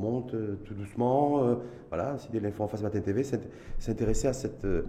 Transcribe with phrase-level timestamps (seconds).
[0.00, 1.44] monte euh, tout doucement.
[1.44, 1.54] euh,
[1.90, 3.40] voilà, si l'info en face matin TV s'int-
[3.78, 4.82] s'intéresser à cette euh,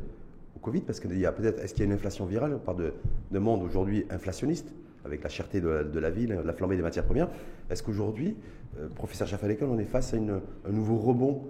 [0.55, 2.53] au Covid parce qu'il y a peut-être est-ce qu'il y a une inflation virale?
[2.55, 2.93] On parle de,
[3.31, 4.73] de monde aujourd'hui inflationniste
[5.05, 7.29] avec la cherté de la, ville, la flambée des matières premières.
[7.69, 8.35] Est-ce qu'aujourd'hui,
[8.79, 11.43] euh, professeur Jaffa l'école, on est face à une- un nouveau rebond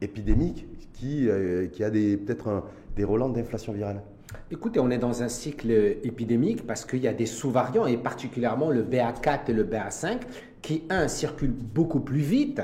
[0.00, 1.28] épidémique qui,
[1.72, 2.64] qui a des peut-être
[2.96, 4.02] des relents d'inflation virale?
[4.50, 8.70] Écoutez, on est dans un cycle épidémique parce qu'il y a des sous-variants et particulièrement
[8.70, 10.20] le BA4 et le BA5
[10.62, 12.62] qui, un, circulent beaucoup plus vite,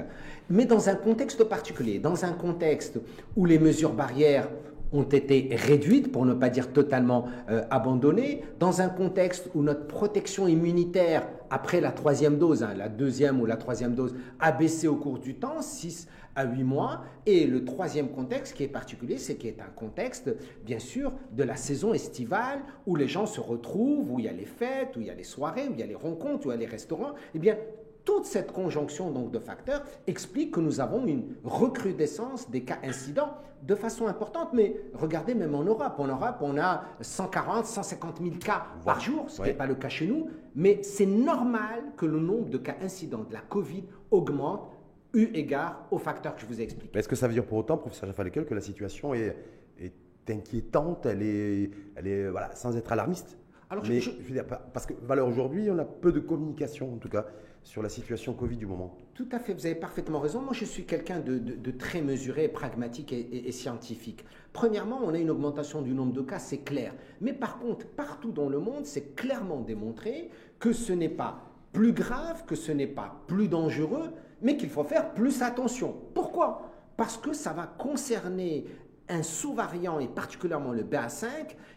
[0.50, 2.98] mais dans un contexte particulier, dans un contexte
[3.36, 4.48] où les mesures barrières
[4.92, 9.86] ont été réduites, pour ne pas dire totalement euh, abandonnées, dans un contexte où notre
[9.86, 14.88] protection immunitaire après la troisième dose, hein, la deuxième ou la troisième dose, a baissé
[14.88, 19.18] au cours du temps, 6 à 8 mois, et le troisième contexte qui est particulier,
[19.18, 23.40] c'est qui est un contexte, bien sûr, de la saison estivale, où les gens se
[23.40, 25.80] retrouvent, où il y a les fêtes, où il y a les soirées, où il
[25.80, 27.56] y a les rencontres, où il y a les restaurants, eh bien,
[28.04, 33.34] toute cette conjonction donc de facteurs explique que nous avons une recrudescence des cas incidents
[33.62, 34.48] de façon importante.
[34.52, 35.94] Mais regardez même en Europe.
[35.98, 39.48] En Europe, on a 140, 150 000 cas par jour, ce qui Ouais.
[39.48, 40.26] n'est pas le cas chez nous.
[40.56, 44.68] Mais c'est normal que le nombre de cas incidents de la Covid augmente
[45.14, 46.98] eu égard aux facteurs que je vous ai expliqués.
[46.98, 49.36] Est-ce que ça veut dire pour autant, professeur Jaffa l'école, que la situation est,
[49.78, 49.92] est
[50.30, 53.36] inquiétante, elle est, elle est voilà, sans être alarmiste?
[53.70, 56.20] Alors, Mais je- je veux dire, pa- parce que valeur aujourd'hui, on a peu de
[56.20, 57.26] communication, en tout cas,
[57.62, 58.98] sur la situation Covid du moment.
[59.14, 60.42] Tout à fait, vous avez parfaitement raison.
[60.42, 64.24] Moi, je suis quelqu'un de, de- de très mesuré, pragmatique et, et- et scientifique.
[64.52, 66.94] Premièrement, on a une augmentation du nombre de cas, c'est clair.
[67.20, 71.40] Mais par contre, partout dans le monde, c'est clairement démontré que ce n'est pas
[71.72, 74.10] plus grave, que ce n'est pas plus dangereux,
[74.42, 75.94] mais qu'il faut faire plus attention.
[76.14, 76.70] Pourquoi?
[76.96, 78.66] Parce que ça va concerner
[79.08, 81.26] un sous-variant, et particulièrement le BA5,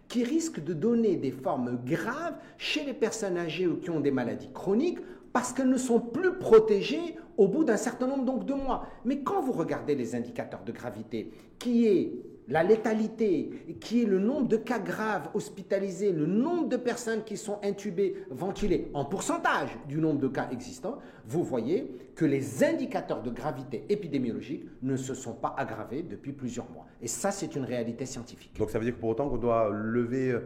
[0.08, 4.12] qui risque de donner des formes graves chez les personnes âgées ou qui ont des
[4.12, 5.00] maladies chroniques,
[5.34, 8.88] parce qu'elles ne sont plus protégées au bout d'un certain nombre de mois.
[9.04, 12.14] Mais quand vous regardez les indicateurs de gravité, qui est
[12.48, 17.38] la létalité, qui est le nombre de cas graves hospitalisés, le nombre de personnes qui
[17.38, 23.24] sont intubées, ventilées en pourcentage du nombre de cas existants, vous voyez que les indicateurs
[23.24, 26.86] de gravité épidémiologique ne se sont pas aggravés depuis plusieurs mois.
[27.02, 28.58] Et ça, c'est une réalité scientifique.
[28.58, 30.40] Donc ça veut dire que pour autant qu'on doit euh,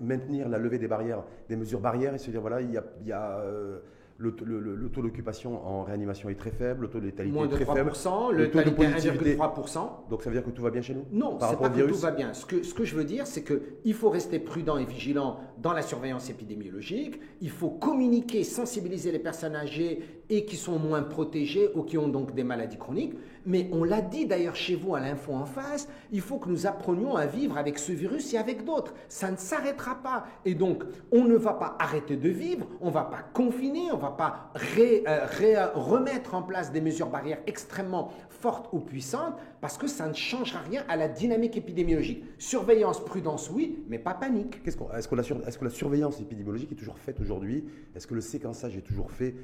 [0.00, 2.84] maintenir la levée des barrières, des mesures barrières, et se dire, voilà, il y a,
[3.02, 3.78] il y a, euh,
[4.18, 7.34] le, le- le- le taux d'occupation en réanimation est très faible, le taux de létalité
[7.34, 7.90] Moins est de très faible.
[7.90, 9.36] 3%, le le taux de positivité.
[9.36, 10.08] 1,3%.
[10.10, 11.70] Donc ça veut dire que tout va bien chez nous Non, par rapport pas au
[11.70, 12.32] que virus tout va bien.
[12.32, 15.72] Ce que, ce que je veux dire, c'est qu'il faut rester prudent et vigilant dans
[15.74, 17.20] la surveillance épidémiologique.
[17.42, 22.08] Il faut communiquer, sensibiliser les personnes âgées et qui sont moins protégées ou qui ont
[22.08, 23.14] donc des maladies chroniques.
[23.44, 26.66] Mais on l'a dit d'ailleurs chez vous à l'info en face, il faut que nous
[26.66, 28.92] apprenions à vivre avec ce virus et avec d'autres.
[29.08, 30.24] Ça ne s'arrêtera pas.
[30.44, 30.82] Et donc,
[31.12, 34.10] on ne va pas arrêter de vivre, on ne va pas confiner, on ne va
[34.10, 40.08] pas euh, remettre en place des mesures barrières extrêmement fortes ou puissantes parce que ça
[40.08, 42.24] ne changera rien à la dynamique épidémiologique.
[42.38, 44.60] Surveillance, prudence, oui, mais pas panique.
[44.64, 47.64] Est-ce que, la surveillance épidémiologique est toujours faite aujourd'hui?
[47.94, 49.34] Est-ce que le séquençage est toujours fait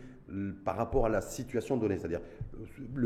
[0.64, 1.98] par rapport à la situation donnée?
[1.98, 2.20] C'est-à-dire,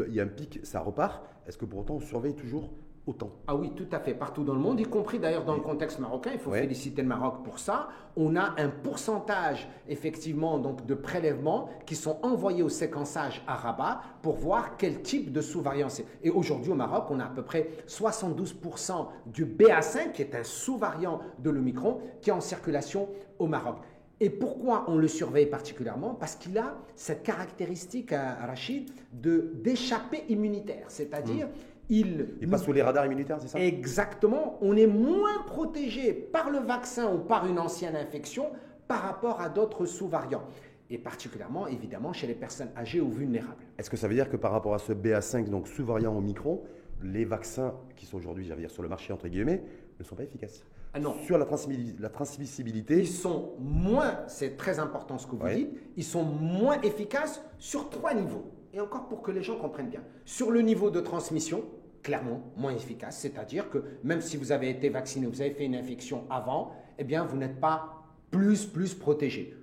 [0.09, 1.25] il y a un pic, ça repart.
[1.47, 2.72] Est-ce que pour autant on surveille toujours?
[3.06, 5.61] Autant Ah oui, tout à fait, partout dans le monde, y compris d'ailleurs dans le
[5.61, 7.89] contexte marocain, il faut féliciter le Maroc pour ça.
[8.17, 14.00] On a un pourcentage, effectivement, donc de prélèvements qui sont envoyés au séquençage à Rabat
[14.22, 16.06] pour voir quel type de sous-variant c'est.
[16.22, 20.45] Et aujourd'hui au Maroc, on a à peu près 72% du BA5, qui est un
[20.45, 23.09] sous-variant de l'Omicron, qui est en circulation
[23.39, 23.77] au Maroc.
[24.19, 26.15] Et pourquoi on le surveille particulièrement?
[26.15, 31.49] Parce qu'il a cette caractéristique, à Rachid, de d'échappée immunitaire, c'est-à-dire
[31.89, 33.59] il, Il passe sous les radars immunitaires, c'est ça?
[33.61, 38.47] Exactement, on est moins protégé par le vaccin ou par une ancienne infection
[38.89, 40.45] par rapport à d'autres sous-variants.
[40.91, 43.57] Et particulièrement, évidemment, chez les personnes âgées ou vulnérables.
[43.79, 46.63] Est-ce que ça veut dire que par rapport à ce BA5, donc sous-variant Omicron,
[47.03, 49.63] les vaccins qui sont aujourd'hui, j'allais dire, sur le marché, entre guillemets,
[49.99, 50.63] ne sont pas efficaces?
[50.95, 51.15] Ah non.
[51.25, 55.57] Sur la, transmissi- la transmissibilité, Ils sont moins, c'est très important ce que vous Ouais.
[55.57, 58.45] dites, ils sont moins efficaces sur trois niveaux.
[58.73, 60.03] Et encore pour que les gens comprennent bien.
[60.25, 61.65] Sur le niveau de transmission,
[62.07, 65.75] clairement moins efficace, c'est-à-dire que même si vous avez été vacciné, vous avez fait une
[65.75, 69.57] infection avant, eh bien vous n'êtes pas plus, plus protégé.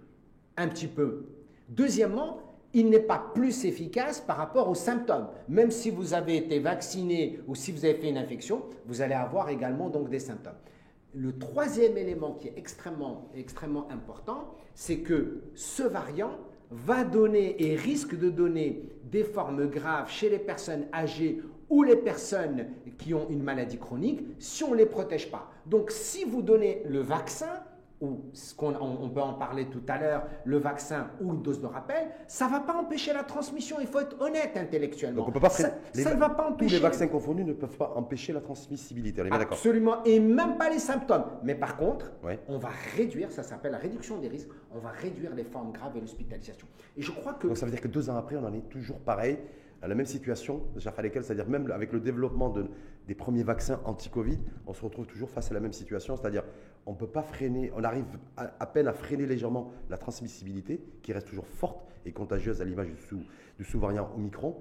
[0.57, 1.25] Un petit peu.
[1.69, 2.39] Deuxièmement,
[2.73, 5.27] il n'est pas plus efficace par rapport aux symptômes.
[5.47, 9.13] Même si vous avez été vacciné ou si vous avez fait une infection, vous allez
[9.13, 10.59] avoir également donc des symptômes.
[11.15, 16.37] Le troisième élément qui est extrêmement, extrêmement important, c'est que ce variant
[16.71, 21.41] va donner et risque de donner des formes graves chez les personnes âgées
[21.73, 22.67] ou les personnes
[22.99, 25.49] qui ont une maladie chronique si on ne les protège pas.
[25.65, 27.63] Donc si vous donnez le vaccin
[27.99, 31.59] ou ce qu'on on, peut en parler tout à l'heure, le vaccin ou une dose
[31.59, 33.77] de rappel, ça ne va pas empêcher la transmission.
[33.79, 35.21] Il faut être honnête intellectuellement.
[35.21, 36.75] Donc on peut pas ça, ne va pas empêcher.
[36.75, 39.21] Tous les vaccins confondus ne peuvent pas empêcher la transmissibilité.
[39.21, 40.03] On est d'accord Absolument.
[40.03, 41.23] Et même pas les symptômes.
[41.43, 42.11] Mais par contre,
[42.49, 45.97] on va réduire, ça s'appelle la réduction des risques, on va réduire les formes graves
[45.97, 46.67] et l'hospitalisation.
[46.95, 47.47] Et je crois que.
[47.47, 49.39] Donc ça veut dire que deux ans après, on en est toujours pareil
[49.83, 52.67] à la même situation, c'est-à-dire même avec le développement de,
[53.05, 56.43] des premiers vaccins anti-Covid, on se retrouve toujours face à la même situation, c'est-à-dire
[56.85, 58.05] on ne peut pas freiner, on arrive
[58.37, 62.87] à, peine à freiner légèrement la transmissibilité, qui reste toujours forte et contagieuse à l'image
[62.87, 63.23] du, sous,
[63.61, 64.55] sous-variant Omicron,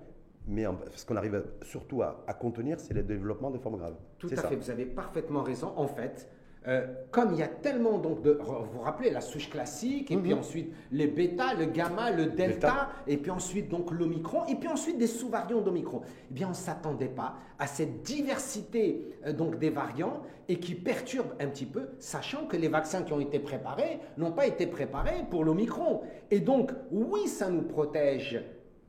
[0.49, 0.65] mais
[0.97, 3.97] ce qu'on arrive surtout à, à contenir, c'est le développement des formes graves.
[4.19, 5.73] Tout à fait, vous avez parfaitement raison.
[5.77, 6.29] En fait,
[6.69, 10.17] euh, comme il y a tellement donc de, vous vous rappelez la souche classique, et
[10.17, 10.39] puis mhm.
[10.39, 14.97] ensuite les bêta, le gamma, le delta, et puis ensuite donc l'omicron, et puis ensuite
[14.97, 16.03] des sous-variants d'omicron.
[16.31, 20.75] Eh bien, on ne s'attendait pas à cette diversité euh, donc des variants et qui
[20.75, 24.67] perturbe un petit peu, sachant que les vaccins qui ont été préparés n'ont pas été
[24.67, 26.03] préparés pour l'omicron.
[26.31, 28.41] Et donc, oui, ça nous protège,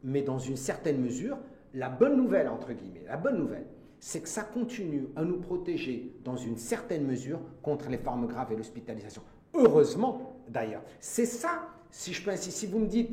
[0.03, 1.37] mais dans une certaine mesure,
[1.73, 3.65] la bonne nouvelle entre guillemets, la bonne nouvelle,
[4.05, 8.51] c'est que ça continue à nous protéger dans une certaine mesure contre les formes graves
[8.51, 9.21] et l'hospitalisation.
[9.53, 10.81] Heureusement, d'ailleurs.
[10.99, 13.11] C'est ça, si je peux insister, si vous me dites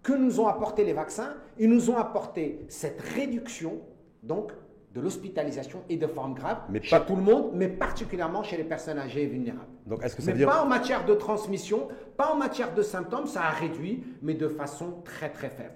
[0.00, 3.80] que nous ont apporté les vaccins, ils nous ont apporté cette réduction,
[4.22, 4.52] donc,
[4.94, 8.56] de l'hospitalisation et de formes graves mais chez pas tout le monde, mais particulièrement chez
[8.56, 9.66] les personnes âgées et vulnérables.
[9.86, 12.82] Donc, est-ce que ça mais veut pas en matière de transmission, pas en matière de
[12.82, 15.74] symptômes, ça a réduit, mais de façon très très faible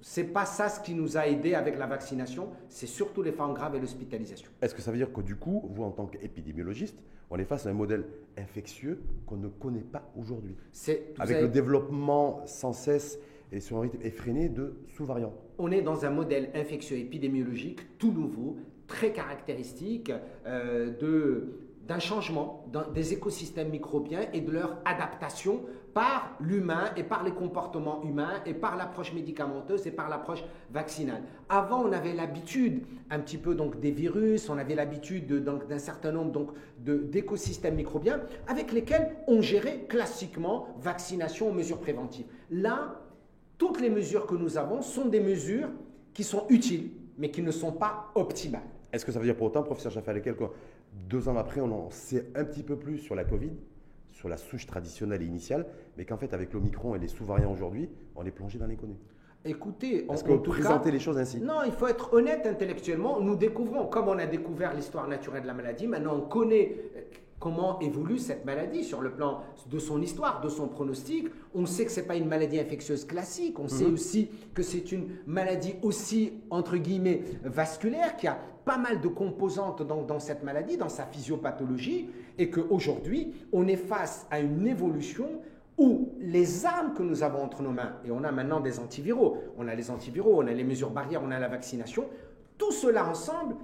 [0.00, 3.54] c'est pas ça ce qui nous a aidé avec la vaccination, c'est surtout les formes
[3.54, 4.50] graves et l'hospitalisation.
[4.60, 6.98] Est-ce que ça veut dire que du coup, vous en tant qu'épidémiologiste,
[7.30, 8.04] on est face à un modèle
[8.36, 10.56] infectieux qu'on ne connaît pas aujourd'hui?
[11.18, 13.18] Avec le développement sans cesse
[13.52, 15.34] et sur un rythme effréné de sous-variants.
[15.58, 20.12] On est dans un modèle infectieux épidémiologique tout nouveau, très caractéristique
[20.46, 25.62] euh, de d'un changement dans des écosystèmes microbiens et de leur adaptation
[25.98, 31.24] par l'humain et par les comportements humains et par l'approche médicamenteuse et par l'approche vaccinale.
[31.48, 36.12] Avant, on avait l'habitude un petit peu donc des virus, on avait l'habitude d'un certain
[36.12, 42.26] nombre donc d'écosystèmes microbiens avec lesquels on gérait classiquement vaccination ou mesures préventives.
[42.52, 43.00] Là,
[43.56, 45.70] toutes les mesures que nous avons sont des mesures
[46.14, 48.62] qui sont utiles mais qui ne sont pas optimales.
[48.92, 50.22] Est-ce que ça veut dire pour autant, professeur Jaffal,
[51.08, 53.50] deux ans après, on en sait un petit peu plus sur la Covid,
[54.18, 55.64] sur la souche traditionnelle et initiale,
[55.96, 58.96] mais qu'en fait, avec l'Omicron et les sous-variants aujourd'hui, on est plongé dans l'inconnu.
[59.44, 61.40] Écoutez, Est-ce que vous présentez les choses ainsi?
[61.40, 63.20] Non, il faut être honnête intellectuellement.
[63.20, 66.74] Nous découvrons, comme on a découvert l'histoire naturelle de la maladie, maintenant on connaît
[67.38, 71.28] comment évolue cette maladie sur le plan de son histoire, de son pronostic?
[71.54, 73.94] On sait que ce n'est pas une maladie infectieuse classique, on sait mhm.
[73.94, 79.82] aussi que c'est une maladie aussi, entre guillemets, vasculaire, qui a pas mal de composantes
[79.82, 85.26] dans, dans cette maladie, dans sa physiopathologie, et qu'aujourd'hui, on est face à une évolution
[85.78, 89.38] où les armes que nous avons entre nos mains, et on a maintenant des antiviraux,
[89.56, 92.06] on a les antiviraux, on a les mesures barrières, on a la vaccination,
[92.58, 93.54] tout cela ensemble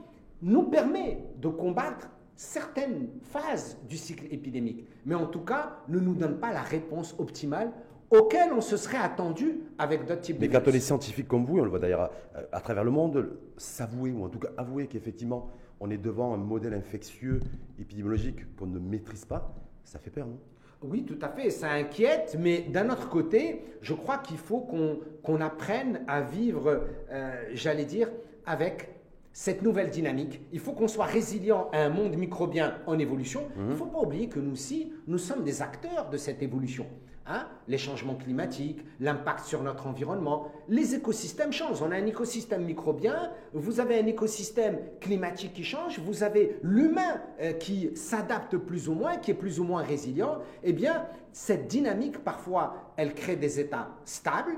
[0.40, 6.14] nous permet de combattre certaines phases du cycle épidémique, mais en tout cas ne nous
[6.14, 7.72] donne pas la réponse optimale
[8.10, 11.44] auquel on se serait attendu avec d'autres types de Mais quand on est scientifique comme
[11.44, 12.10] vous, on le voit d'ailleurs
[12.52, 15.50] à, travers le monde, s'avouer, ou en tout cas avouer qu'effectivement
[15.80, 17.40] on est devant un modèle infectieux
[17.78, 19.54] épidémiologique qu'on ne maîtrise pas,
[19.84, 20.38] ça fait peur, non?
[20.82, 25.40] Oui, tout à fait, ça inquiète, mais d'un autre côté, je crois qu'il faut qu'on
[25.40, 28.10] apprenne à vivre, euh, j'allais dire,
[28.44, 28.90] avec
[29.34, 30.40] cette nouvelle dynamique.
[30.52, 33.42] Il faut qu'on soit résilient à un monde microbien en évolution.
[33.56, 33.76] Il ne mhm.
[33.76, 36.86] faut pas oublier que nous aussi, nous sommes des acteurs de cette évolution.
[37.26, 41.82] Hein, les changements climatiques, l'impact sur notre environnement, les écosystèmes changent.
[41.82, 47.20] On a un écosystème microbien, vous avez un écosystème climatique qui change, vous avez l'humain
[47.40, 50.38] euh, qui s'adapte plus ou moins, qui est plus ou moins résilient.
[50.62, 54.54] Eh bien, cette dynamique, parfois, elle crée des états stables,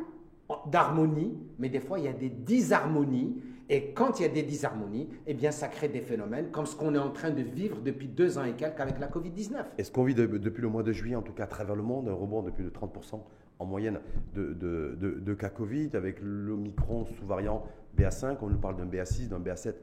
[0.67, 3.37] d'harmonie, mais des fois, il y a des disharmonies
[3.69, 6.77] et quand il y a des disharmonies, eh bien, ça crée des phénomènes comme ce
[6.77, 9.65] qu'on est en train de vivre depuis deux ans et quelques avec la Covid-19.
[9.79, 12.09] Est-ce qu'on vit depuis le mois de juillet, en tout cas à travers le monde,
[12.09, 13.21] un rebond de plus de 30%
[13.59, 14.01] en moyenne
[14.35, 17.65] de, de, cas Covid, avec l'Omicron sous-variant
[17.99, 19.75] BA5, on nous parle d'un BA6, d'un BA7,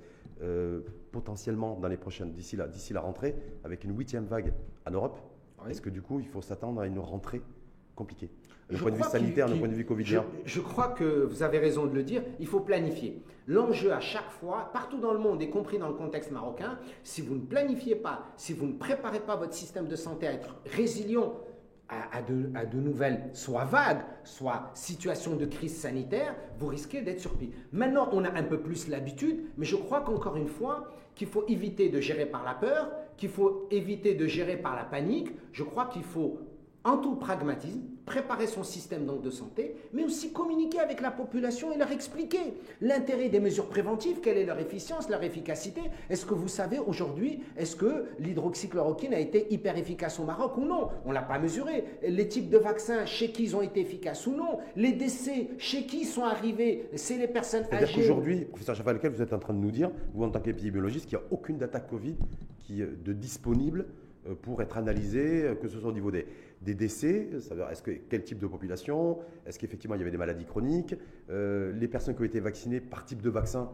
[0.42, 4.54] euh, potentiellement dans les prochaines, d'ici la, d'ici la rentrée, avec une huitième vague
[4.88, 5.20] en Europe?
[5.70, 7.42] Est-ce que du coup, il faut s'attendre à une rentrée
[7.96, 8.30] compliquée?
[8.70, 11.60] D'un point de vue sanitaire, d'un point de vue covidien je, crois que vous avez
[11.60, 13.22] raison de le dire, il faut planifier.
[13.48, 17.22] L'enjeu à chaque fois, partout dans le monde, y compris dans le contexte marocain, si
[17.22, 20.56] vous ne planifiez pas, si vous ne préparez pas votre système de santé à être
[20.66, 21.34] résilient
[21.90, 27.52] à, de, nouvelles, soit vagues, soit situations de crise sanitaire, vous risquez d'être surpris.
[27.72, 31.46] Maintenant, on a un peu plus l'habitude, mais je crois qu'encore une fois, qu'il faut
[31.48, 35.30] éviter de gérer par la peur, qu'il faut éviter de gérer par la panique.
[35.52, 36.40] Je crois qu'il faut
[36.86, 41.72] en tout pragmatisme, préparer son système donc de santé, mais aussi communiquer avec la population
[41.72, 45.80] et leur expliquer l'intérêt des mesures préventives, quelle est leur efficience, leur efficacité.
[46.10, 50.66] Est-ce que vous savez aujourd'hui, est-ce que l'hydroxychloroquine a été hyper efficace au Maroc ou
[50.66, 50.90] non?
[51.06, 51.86] On ne l'a pas mesuré.
[52.06, 54.60] Les types de vaccins, chez qui ils ont été efficaces ou non?
[54.76, 56.90] Les décès, chez qui ils sont arrivés?
[56.96, 57.78] C'est les personnes âgées.
[57.78, 61.08] C'est-à-dire qu'aujourd'hui, professeur Chaval, vous êtes en train de nous dire, vous en tant qu'épidémiologiste,
[61.08, 62.16] qu'il n'y a aucune data Covid
[62.60, 63.86] qui est de disponible
[64.42, 66.26] pour être analysé, euh, que ce soit au niveau des,
[66.62, 67.30] décès,
[67.72, 70.96] est-ce que, quel type de population, est-ce qu'effectivement il y avait des maladies chroniques,
[71.30, 73.70] euh, les personnes qui ont été vaccinées par type de vaccin,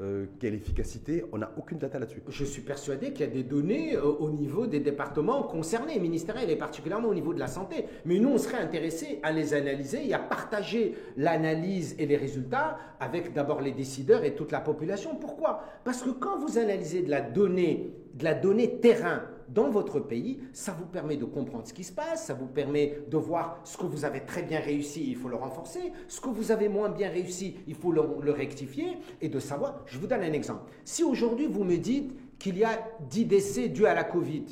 [0.00, 2.20] euh, quelle efficacité On n'a aucune data là-dessus.
[2.28, 6.50] Je suis persuadé qu'il y a des données euh, au niveau des départements concernés, ministériels
[6.50, 7.84] et particulièrement au niveau de la santé.
[8.04, 12.76] Mais nous, on serait intéressés à les analyser et à partager l'analyse et les résultats
[12.98, 15.14] avec d'abord les décideurs et toute la population.
[15.14, 15.62] Pourquoi?
[15.84, 19.22] Parce que quand vous analysez de la donnée, de la donnée terrain,
[19.54, 22.98] dans votre pays, ça vous permet de comprendre ce qui se passe, ça vous permet
[23.08, 26.28] de voir ce que vous avez très bien réussi, il faut le renforcer, ce que
[26.28, 30.22] vous avez moins bien réussi, il faut le, rectifier, et de savoir, je vous donne
[30.22, 30.70] un exemple.
[30.84, 34.44] Si aujourd'hui vous me dites qu'il y a 10 décès dus à la Covid,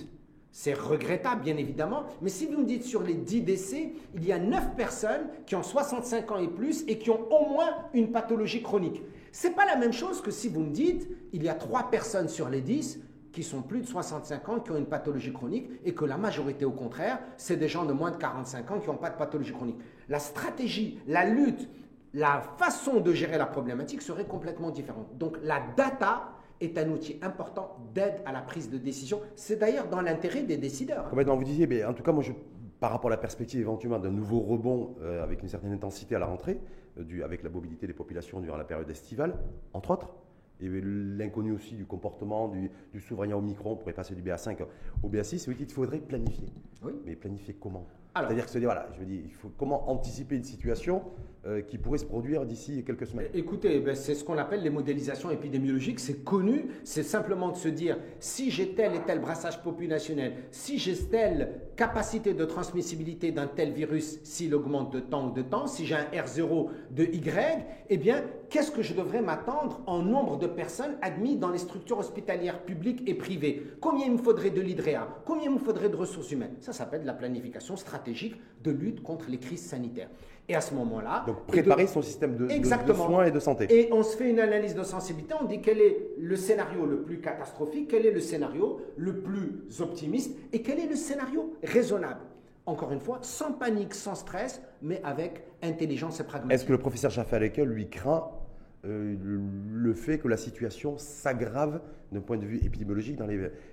[0.53, 4.33] c'est regrettable, bien évidemment, mais si vous me dites sur les 10 décès, il y
[4.33, 8.13] a 9 personnes qui ont 65 ans et plus et qui ont au moins une
[8.13, 9.03] pathologie chronique.
[9.33, 11.91] Ce n'est pas la même chose que si vous me dites, il y a 3
[11.91, 13.01] personnes sur les 10
[13.33, 16.65] qui sont plus de 65 ans, qui ont une pathologie chronique, et que la majorité,
[16.65, 19.53] au contraire, c'est des gens de moins de 45 ans qui n'ont pas de pathologie
[19.53, 19.79] chronique.
[20.09, 21.69] La stratégie, la lutte,
[22.15, 25.17] la façon de gérer la problématique serait complètement différente.
[25.17, 29.21] Donc la data est un outil important d'aide à la prise de décision.
[29.35, 31.09] C'est d'ailleurs dans l'intérêt des décideurs.
[31.09, 32.23] Complètement, vous disiez, en tout cas, moi,
[32.79, 36.19] par rapport à la perspective éventuellement d'un nouveau rebond euh, avec une certaine intensité à
[36.19, 36.61] la rentrée,
[36.99, 39.37] euh, avec la mobilité des populations durant la période estivale,
[39.73, 40.11] entre autres,
[40.63, 44.23] il y avait l'inconnu aussi du comportement du, du souverain Omicron, on pourrait passer du
[44.23, 44.65] BA5
[45.03, 45.49] au BA6.
[45.49, 46.53] Oui, il faudrait planifier.
[46.85, 46.93] Oui.
[47.05, 47.87] Mais planifier comment?
[48.15, 51.03] C'est-à-dire que se dire, voilà, je veux dire, il faut comment anticiper une situation
[51.47, 53.29] euh, qui pourrait se produire d'ici quelques semaines?
[53.33, 55.99] Écoutez, ben, c'est ce qu'on appelle les modélisations épidémiologiques.
[55.99, 56.67] C'est connu.
[56.85, 61.63] C'est simplement de se dire si j'ai tel et tel brassage populationnel, si j'ai telle
[61.75, 65.95] capacité de transmissibilité d'un tel virus, s'il augmente de temps ou de temps, si j'ai
[65.95, 70.97] un R0 de Y, eh bien, qu'est-ce que je devrais m'attendre en nombre de personnes
[71.01, 73.67] admises dans les structures hospitalières publiques et privées?
[73.81, 76.55] Combien il me faudrait de l'IDREA Combien il me faudrait de ressources humaines?
[76.61, 80.11] Ça s'appelle la planification stratégique de lutte contre les crises sanitaires.
[80.49, 81.25] Et à ce moment-là.
[81.27, 82.49] Donc préparer son système de,
[82.95, 83.67] soins et de santé.
[83.71, 87.03] Et on se fait une analyse de sensibilité, on dit quel est le scénario le
[87.03, 92.21] plus catastrophique, quel est le scénario le plus optimiste et quel est le scénario raisonnable.
[92.67, 96.53] Encore une fois, sans panique, sans stress, mais avec intelligence et pragmatisme.
[96.53, 98.31] Est-ce que le professeur Jaffa lui craint
[98.85, 99.15] euh,
[99.71, 103.17] le fait que la situation s'aggrave d'un point de vue épidémiologique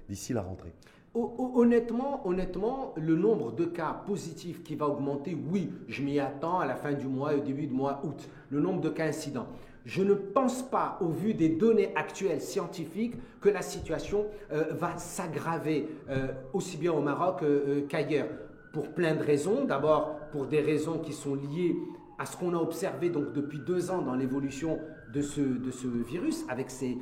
[0.08, 0.72] d'ici la rentrée
[1.16, 6.68] Honnêtement, honnêtement, le nombre de cas positifs qui va augmenter, oui, je m'y attends à
[6.68, 9.48] la fin du mois, au début du mois août, le nombre de cas incidents.
[9.86, 14.96] Je ne pense pas, au vu des données actuelles scientifiques, que la situation euh, va
[15.00, 17.44] s'aggraver euh, aussi bien au Maroc
[17.88, 18.28] qu'ailleurs.
[18.72, 19.66] Pour plein de raisons.
[19.66, 21.76] D'abord, pour des raisons qui sont liées
[22.20, 24.80] à ce qu'on a observé donc depuis deux ans dans l'évolution
[25.14, 26.98] de ce, de ce virus avec ses,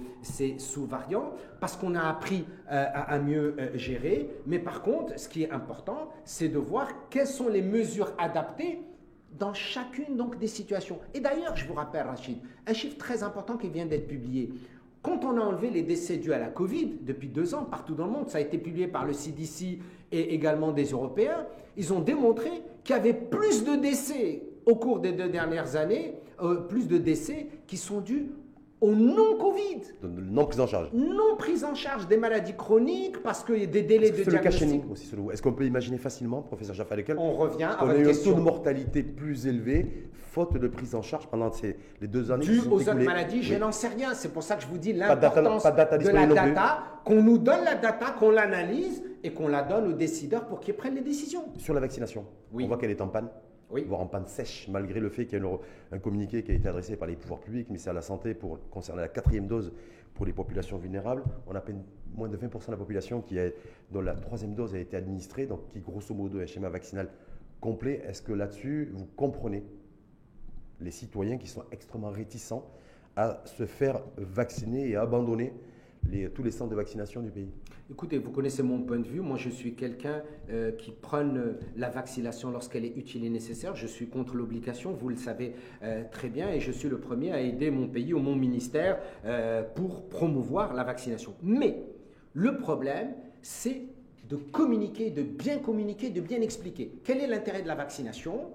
[0.60, 4.30] sous-variants, parce qu'on a appris euh, à, mieux euh, gérer.
[4.46, 8.80] Mais par contre, ce qui est important, c'est de voir quelles sont les mesures adaptées
[9.38, 11.00] dans chacune donc, des situations.
[11.14, 14.54] Et d'ailleurs, je vous rappelle, Rachid, un chiffre très important qui vient d'être publié.
[15.02, 18.06] Quand on a enlevé les décès dus à la Covid depuis deux ans partout dans
[18.06, 19.80] le monde, ça a été publié par le CDC
[20.12, 21.46] et également des Européens,
[21.76, 22.50] ils ont démontré
[22.84, 26.98] qu'il y avait plus de décès au cours des deux dernières années euh, plus de
[26.98, 28.28] décès qui sont dus
[28.80, 29.82] au non-Covid.
[30.04, 30.90] Non prise en charge.
[30.94, 34.84] Non prise en charge des maladies chroniques parce qu'il y a des délais de diagnostic.
[35.32, 38.36] Est-ce qu'on peut imaginer facilement, professeur Jaffa On revient à On a eu un taux
[38.36, 42.46] de mortalité plus élevé faute de prise en charge pendant ces, les deux années.
[42.46, 44.14] Dû aux autres maladies, je n'en sais rien.
[44.14, 47.74] C'est pour ça que je vous dis l'importance de la data, qu'on nous donne la
[47.74, 51.46] data, qu'on l'analyse et qu'on la donne aux décideurs pour qu'ils prennent les décisions.
[51.58, 52.66] Sur la vaccination, oui.
[52.66, 53.30] on voit qu'elle est en panne
[53.72, 53.84] oui.
[53.84, 55.60] voire en panne sèche, malgré le fait qu'il y ait
[55.92, 58.34] un communiqué qui a été adressé par les pouvoirs publics, mais c'est à la santé
[58.34, 59.74] pour concerner la quatrième dose
[60.14, 61.24] pour les populations vulnérables.
[61.46, 61.84] On a peine
[62.16, 63.38] moins de 20% de la population qui
[63.92, 67.10] dont la troisième dose a été administrée, donc qui grosso modo est un schéma vaccinal
[67.60, 68.02] complet.
[68.08, 69.64] Est-ce que là-dessus, vous comprenez
[70.80, 72.66] les citoyens qui sont extrêmement réticents
[73.16, 75.06] à se faire vacciner et à
[76.34, 77.50] tous les centres de vaccination du pays
[77.90, 79.22] Écoutez, vous connaissez mon point de vue.
[79.22, 83.76] Moi, je suis quelqu'un euh, qui prône la vaccination lorsqu'elle est utile et nécessaire.
[83.76, 87.32] Je suis contre l'obligation, vous le savez euh, très bien, et je suis le premier
[87.32, 91.34] à aider mon pays ou mon ministère euh, pour promouvoir la vaccination.
[91.44, 91.82] Mais
[92.34, 93.84] le problème, c'est
[94.28, 96.92] de communiquer, de bien communiquer, de bien expliquer.
[97.06, 98.52] Quel est l'intérêt de la vaccination?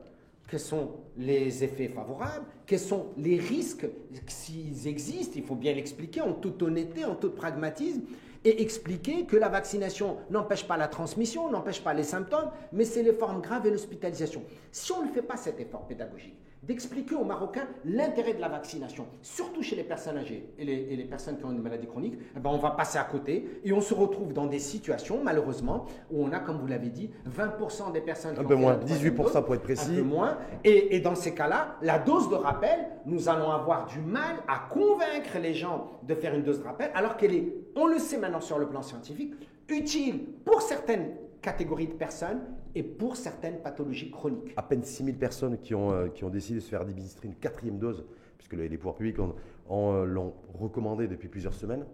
[0.53, 3.87] Quels sont les effets favorables, quels sont les risques,
[4.27, 8.03] s'ils existent, il faut bien l'expliquer en toute honnêteté, en tout pragmatisme,
[8.45, 13.03] et expliquer que la vaccination n'empêche pas la transmission, n'empêche pas les symptômes, mais c'est
[13.03, 14.43] les formes graves et l'hospitalisation.
[14.71, 19.07] Si on ne fait pas cet effort pédagogique, d'expliquer aux Marocains l'intérêt de la vaccination,
[19.21, 22.51] surtout chez les personnes âgées et les, personnes qui ont une maladie chronique, eh ben
[22.51, 26.31] on va passer à côté et on se retrouve dans des situations, malheureusement, où on
[26.33, 29.63] a, comme vous l'avez dit, 20% des personnes qui un peu moins, 18% pour être
[29.63, 29.91] précis.
[29.93, 30.39] Un peu moins.
[30.63, 34.69] Et, et dans ces cas-là, la dose de rappel, nous allons avoir du mal à
[34.71, 38.19] convaincre les gens de faire une dose de rappel, alors qu'elle est, on le sait
[38.19, 39.35] maintenant sur le plan scientifique,
[39.69, 42.41] utile pour certaines catégories de personnes
[42.75, 44.53] et pour certaines pathologies chroniques.
[44.57, 47.29] À peine 6 000 personnes qui ont, euh, qui ont décidé de se faire administrer
[47.29, 48.05] une quatrième dose,
[48.39, 51.85] puisque les, pouvoirs publics euh, l'ont recommandé depuis plusieurs semaines.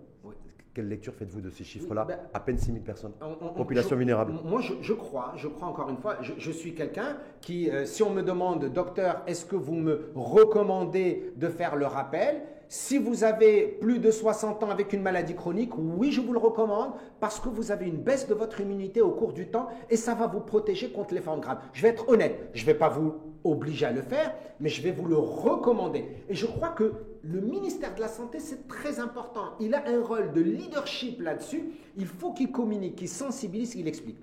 [0.75, 3.12] Quelle lecture faites-vous de ces chiffres-là ben, À peine 6 000 personnes.
[3.56, 4.35] Population vulnérable.
[4.44, 8.11] Moi, je, crois, je crois encore une fois, je, suis quelqu'un qui, euh, si on
[8.11, 13.66] me demande, docteur, est-ce que vous me recommandez de faire le rappel si vous avez
[13.66, 17.48] plus de 60 ans avec une maladie chronique, oui, je vous le recommande parce que
[17.48, 20.40] vous avez une baisse de votre immunité au cours du temps et ça va vous
[20.40, 21.60] protéger contre les formes graves.
[21.72, 24.82] Je vais être honnête, je ne vais pas vous obliger à le faire, mais je
[24.82, 26.04] vais vous le recommander.
[26.28, 29.54] Et je crois que le ministère de la Santé, c'est très important.
[29.60, 31.70] Il a un rôle de leadership là-dessus.
[31.96, 34.18] Il faut qu'il communique, qu'il sensibilise, qu'il explique.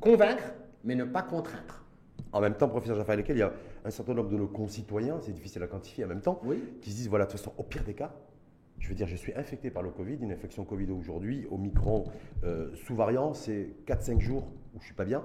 [0.00, 1.84] Convaincre, mais ne pas contraindre.
[2.32, 3.52] En même temps, professeur Jaffa il y a
[3.88, 6.40] un certain nombre de nos concitoyens, c'est difficile à quantifier en même temps,
[6.82, 8.14] qui se disent voilà, de toute façon, au pire des cas,
[8.78, 12.04] je veux dire, je suis infecté par le Covid, une infection Covid aujourd'hui, au micron
[12.44, 15.24] euh, sous-variant, c'est 4-5 jours où je ne suis pas bien,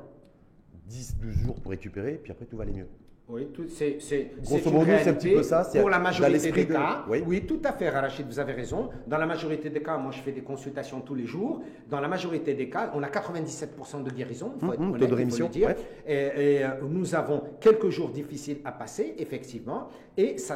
[0.90, 2.88] 10-12 jours pour récupérer, puis après tout va aller mieux.
[3.34, 5.68] Oui, c'est un petit peu ça.
[5.80, 7.04] Pour la majorité des cas.
[7.10, 7.46] Oui.
[7.48, 8.90] tout à fait, Rachid, vous avez raison.
[9.08, 11.64] Dans la majorité des cas, moi je fais des consultations tous les jours.
[11.90, 15.10] Dans la majorité des cas, on a 97% de guérison, il faut hum, être honnête,
[15.10, 15.72] de rémission, dire.
[16.06, 20.56] Et, euh, nous avons quelques jours difficiles à passer, effectivement, et ça,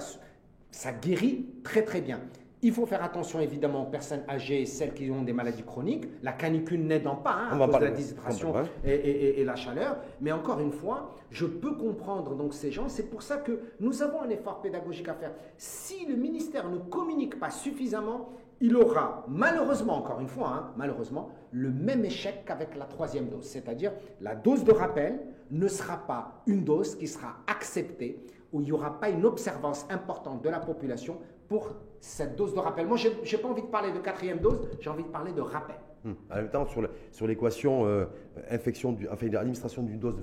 [0.69, 2.19] ça guérit très très bien.
[2.63, 6.31] Il faut faire attention évidemment aux personnes âgées, celles qui ont des maladies chroniques, la
[6.31, 8.53] canicule n'aidant pas hein, à cause de la déshydratation
[8.83, 9.97] et, la chaleur.
[10.21, 12.89] Mais encore une fois, je peux comprendre donc ces gens.
[12.89, 15.33] C'est pour ça que nous avons un effort pédagogique à faire.
[15.55, 18.29] Si le ministère ne communique pas suffisamment,
[18.59, 23.45] il aura malheureusement, encore une fois, hein, malheureusement, le même échec qu'avec la troisième dose.
[23.45, 25.19] C'est-à-dire la dose de rappel
[25.51, 28.19] ne sera pas une dose qui sera acceptée,
[28.51, 32.59] où il n'y aura pas une observance importante de la population pour cette dose de
[32.59, 32.87] rappel.
[32.87, 35.41] Moi, je n'ai pas envie de parler de quatrième dose, j'ai envie de parler de
[35.41, 35.75] rappel.
[36.03, 36.13] Hmm.
[36.31, 36.67] En même temps,
[37.11, 38.05] sur l'équation euh,
[38.49, 40.15] infection, du, enfin, l'administration d'une dose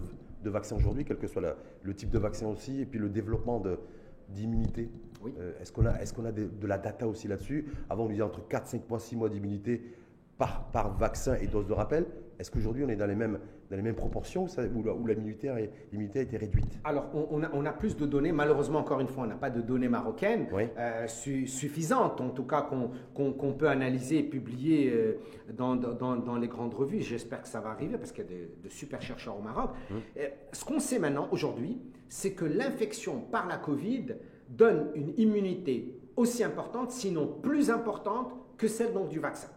[0.43, 1.43] de, vaccin aujourd'hui, quel que soit
[1.83, 3.63] le type de vaccin aussi, et puis le développement
[4.29, 4.91] d'immunité.
[5.23, 5.35] Oui.
[5.39, 7.67] Euh, est-ce qu'on a, est qu'on a de, de, la data aussi là-dessus?
[7.89, 9.83] Avant, on disait entre 4, 5 mois, 6 mois d'immunité
[10.39, 12.07] par, par vaccin et dose de rappel.
[12.39, 13.39] Est-ce qu'aujourd'hui on est dans les mêmes,
[13.75, 18.31] dans les mêmes proportions où, l'immunité a, été réduite Alors on, a, plus de données,
[18.31, 20.47] malheureusement encore une fois on n'a pas de données marocaines
[20.79, 22.69] euh, suffisantes, en tout cas
[23.15, 25.19] qu'on peut analyser et publier euh,
[25.53, 27.01] dans, dans, les grandes revues.
[27.01, 29.71] J'espère que ça va arriver parce qu'il y a de, super chercheurs au Maroc.
[29.91, 30.01] Hum.
[30.19, 34.07] Euh, ce qu'on sait maintenant aujourd'hui, c'est que l'infection par la Covid
[34.49, 39.49] donne une immunité aussi importante, sinon plus importante que celle donc du vaccin.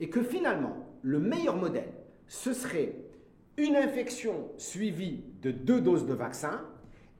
[0.00, 1.92] Et que finalement, le meilleur modèle,
[2.26, 3.05] ce serait
[3.56, 6.60] une infection suivie de deux doses de vaccin.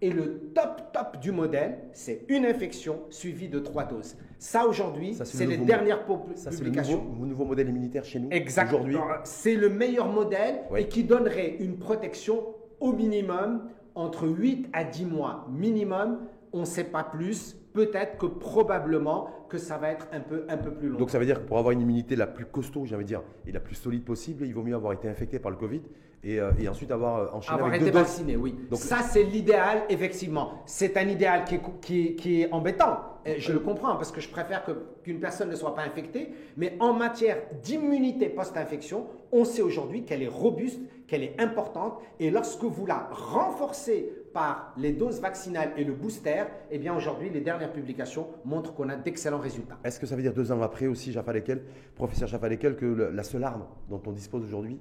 [0.03, 4.15] Et le top top du modèle, c'est une infection suivie de trois doses.
[4.39, 6.51] Ça aujourd'hui, c'est les dernières publications.
[6.51, 8.29] C'est le nouveau, modèle immunitaire chez nous.
[8.31, 9.01] Exactement.
[9.25, 12.45] C'est le meilleur modèle et qui donnerait une protection
[12.79, 16.21] au minimum entre 8 à 10 mois minimum.
[16.53, 20.57] On ne sait pas plus peut-être que probablement que ça va être un peu, un
[20.57, 20.99] peu plus long.
[20.99, 23.09] Donc ça veut dire que pour avoir une immunité la plus costaud, j'ai envie de
[23.09, 25.83] dire, et la plus solide possible, il vaut mieux avoir été infecté par le Covid
[26.25, 28.55] et, euh, et ensuite avoir euh, enchaîné avoir avec été vacciné, oui.
[28.71, 30.63] Donc, ça, c'est l'idéal, effectivement.
[30.65, 32.99] C'est un idéal qui est, qui, qui est embêtant.
[33.37, 34.65] je le comprends parce que je préfère
[35.05, 36.33] qu'une personne ne soit pas infectée.
[36.57, 41.99] Mais en matière d'immunité post-infection, on sait aujourd'hui qu'elle est robuste, qu'elle est importante.
[42.21, 47.31] Et lorsque vous la renforcez par les doses vaccinales et le booster, eh bien aujourd'hui,
[47.31, 49.79] les dernières publications montrent qu'on a d'excellents résultats.
[49.83, 51.63] Est-ce que ça veut dire deux ans après aussi, Jaffa Lekel,
[51.95, 54.79] professeur Jaffa Lekel, que la seule arme dont on dispose aujourd'hui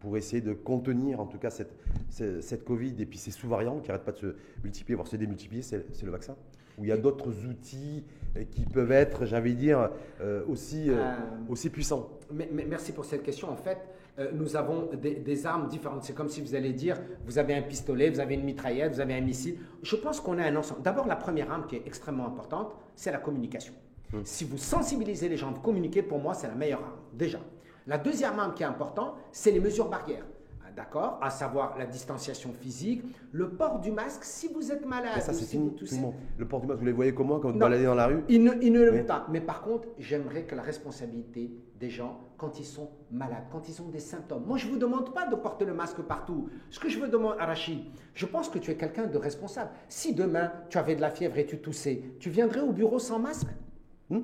[0.00, 1.72] pour essayer de contenir en tout cas cette,
[2.10, 5.62] cette, Covid et puis ces sous-variants qui n'arrêtent pas de se multiplier, voire se démultiplier,
[5.62, 6.34] c'est le vaccin?
[6.76, 8.04] Où il y a d'autres outils
[8.36, 9.88] euh, qui peuvent être, j'avais dire,
[10.20, 11.14] euh, aussi, euh,
[11.48, 12.10] aussi puissants?
[12.32, 13.48] mais, Merci pour cette question.
[13.50, 13.78] En fait,
[14.32, 16.04] nous avons des, des armes différentes.
[16.04, 19.00] C'est comme si vous allez dire, vous avez un pistolet, vous avez une mitraillette, vous
[19.00, 19.58] avez un missile.
[19.82, 20.82] Je pense qu'on a un ensemble.
[20.82, 23.74] D'abord, la première arme qui est extrêmement importante, c'est la communication.
[24.12, 24.22] Hum.
[24.24, 27.38] Si vous sensibilisez les gens, vous communiquez, pour moi, c'est la meilleure arme, déjà.
[27.86, 30.24] La deuxième arme qui est importante, c'est les mesures barrières
[30.76, 31.18] d'accord?
[31.22, 35.20] À savoir la distanciation physique, le port du masque si vous êtes malade.
[35.20, 35.74] ça, c'est fini.
[36.38, 38.22] Le port du masque, vous les voyez comment quand vous baladez dans la rue?
[38.28, 39.26] Il ne, il ne le met pas.
[39.30, 43.80] Mais par contre, j'aimerais que la responsabilité des gens, quand ils sont malades, quand ils
[43.82, 44.44] ont des symptômes.
[44.46, 46.48] Moi, je ne vous demande pas de porter le masque partout.
[46.70, 47.80] Ce que je veux demander à Rachid,
[48.14, 49.70] je pense que tu es quelqu'un de responsable.
[49.88, 53.18] Si demain, tu avais de la fièvre et tu toussais, tu viendrais au bureau sans
[53.18, 53.48] masque?
[54.10, 54.20] Hmm?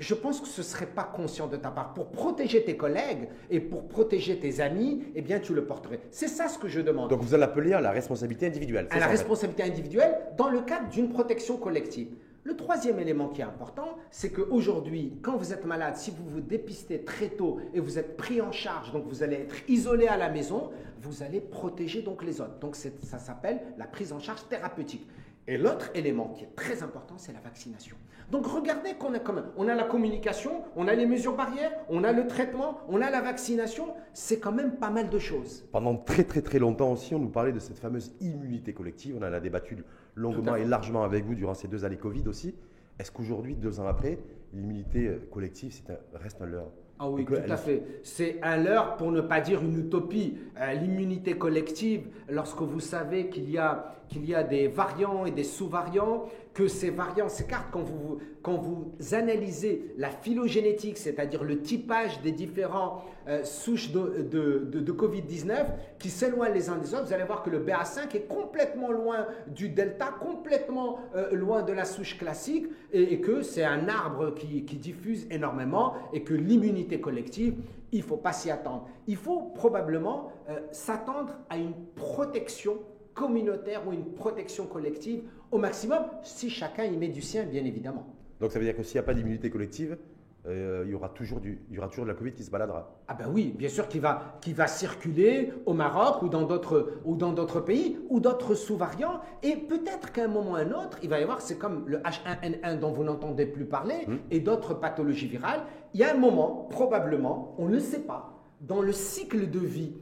[0.00, 1.92] Je pense que ce ne serait pas conscient de ta part.
[1.94, 6.00] Pour protéger tes collègues et pour protéger tes amis, eh bien, tu le porterais.
[6.10, 7.10] C'est ça ce que je demande.
[7.10, 8.88] Donc, vous allez appeler à la responsabilité individuelle.
[8.90, 12.08] À la responsabilité individuelle dans le cadre d'une protection collective.
[12.42, 16.40] Le troisième élément qui est important, c'est qu'aujourd'hui, quand vous êtes malade, si vous vous
[16.40, 20.16] dépistez très tôt et vous êtes pris en charge, donc vous allez être isolé à
[20.16, 20.70] la maison,
[21.02, 22.58] vous allez protéger donc les autres.
[22.58, 25.06] Donc ça s'appelle la prise en charge thérapeutique.
[25.48, 27.96] Et l'autre élément qui est très important, c'est la vaccination.
[28.30, 31.72] Donc regardez qu'on a quand même, on a la communication, on a les mesures barrières,
[31.88, 35.64] on a le traitement, on a la vaccination, c'est quand même pas mal de choses.
[35.72, 39.24] Pendant très très très longtemps aussi, on nous parlait de cette fameuse immunité collective, on
[39.26, 39.78] en a débattu
[40.14, 42.54] longuement et largement avec vous durant ces deux années Covid aussi.
[43.00, 44.18] Est-ce qu'aujourd'hui, deux ans après,
[44.52, 45.72] l'immunité collective
[46.14, 46.70] reste un leurre?
[47.02, 47.82] Ah oui, tout à fait.
[48.02, 50.36] C'est un leurre, pour ne pas dire une utopie.
[50.60, 55.30] Euh, l'immunité collective, lorsque vous savez qu'il y, a, qu'il y a des variants et
[55.30, 61.60] des sous-variants, que ces variants s'écartent quand vous, quand vous analysez la phylogénétique, c'est-à-dire le
[61.60, 65.66] typage des différents euh, souches de, de, de, Covid-19
[65.98, 69.26] qui s'éloignent les uns des autres, vous allez voir que le BA5 est complètement loin
[69.46, 74.64] du delta, complètement euh, loin de la souche classique, et, que c'est un arbre qui,
[74.64, 77.54] qui diffuse énormément, et que l'immunité collective,
[77.92, 78.88] il ne faut pas s'y attendre.
[79.06, 82.78] Il faut probablement euh, s'attendre à une protection
[83.14, 88.06] communautaire ou une protection collective au maximum, si chacun y met du sien, bien évidemment.
[88.40, 89.98] Donc ça veut dire que s'il n'y a pas d'immunité collective,
[90.46, 92.50] euh, il, y aura toujours du, il y aura toujours de la Covid qui se
[92.50, 92.90] baladera.
[93.08, 96.94] Ah ben oui, bien sûr, qui va, qui va circuler au Maroc ou dans d'autres,
[97.04, 99.20] ou dans d'autres pays ou d'autres sous-variants.
[99.42, 101.86] Et peut-être qu'à un moment ou à un autre, il va y avoir, c'est comme
[101.86, 104.16] le H1N1 dont vous n'entendez plus parler hmm.
[104.30, 105.60] et d'autres pathologies virales.
[105.92, 109.58] Il y a un moment, probablement, on ne le sait pas, dans le cycle de
[109.58, 109.92] vie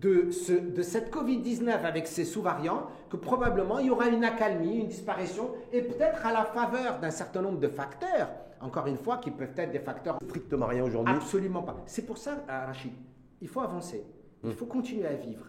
[0.00, 4.78] de, ce, de cette Covid-19 avec ses sous-variants que probablement il y aura une accalmie,
[4.78, 9.18] une disparition, et peut-être à la faveur d'un certain nombre de facteurs, encore une fois,
[9.18, 10.18] qui peuvent être des facteurs...
[10.24, 11.82] Strictement rien aujourd'hui Absolument pas.
[11.86, 12.92] C'est pour ça, Rachid,
[13.40, 14.04] il faut avancer,
[14.44, 14.52] il hmm.
[14.52, 15.46] faut continuer à vivre,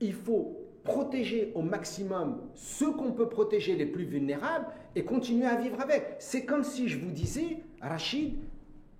[0.00, 5.56] il faut protéger au maximum ceux qu'on peut protéger les plus vulnérables et continuer à
[5.56, 6.16] vivre avec.
[6.18, 8.36] C'est comme si je vous disais, Rachid,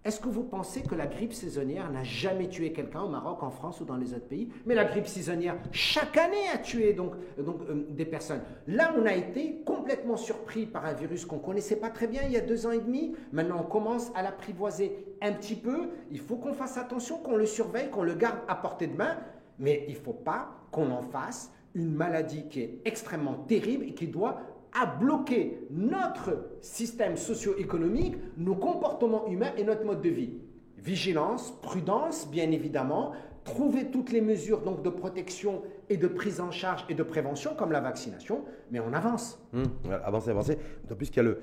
[0.04, 3.48] est-ce que vous pensez que la grippe saisonnière n'a jamais tué quelqu'un au Maroc, en
[3.48, 4.50] France ou dans les autres pays?
[4.66, 8.42] Mais la grippe saisonnière, chaque année, a tué donc, donc euh, des personnes.
[8.66, 12.20] Là, on a été complètement surpris par un virus qu'on ne connaissait pas très bien
[12.26, 13.16] il y a deux ans et demi.
[13.32, 15.88] Maintenant, on commence à l'apprivoiser un petit peu.
[16.10, 19.16] Il faut qu'on fasse attention, qu'on le surveille, qu'on le garde à portée de main.
[19.58, 23.94] Mais il ne faut pas qu'on en fasse une maladie qui est extrêmement terrible et
[23.94, 24.40] qui doit
[24.74, 30.34] à bloquer notre système socio-économique, nos comportements humains et notre mode de vie.
[30.78, 33.12] Vigilance, prudence, bien évidemment,
[33.44, 37.54] trouver toutes les mesures donc de protection et de prise en charge et de prévention
[37.54, 39.38] comme la vaccination, mais on avance.
[39.52, 39.62] Mmh,
[40.04, 40.58] avancer, avancer.
[40.82, 41.40] D'autant plus qu'il y a le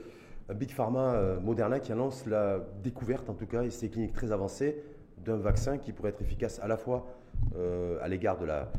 [0.54, 4.32] Big Pharma euh, Moderna qui annonce la découverte, en tout cas, et c'est cliniques très
[4.32, 4.84] avancées,
[5.24, 7.08] d'un vaccin qui pourrait être efficace à la fois
[7.56, 8.72] euh, à l'égard de la,